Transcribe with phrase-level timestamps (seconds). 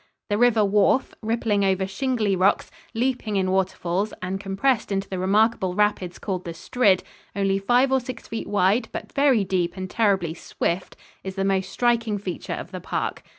[0.31, 5.75] The River Wharfe, rippling over shingly rocks, leaping in waterfalls and compressed into the remarkable
[5.75, 7.03] rapids called the Strid,
[7.35, 11.69] only five or six feet wide but very deep and terribly swift, is the most
[11.69, 13.21] striking feature of the park.